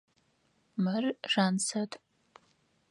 [0.83, 1.91] Мыр Жансэт.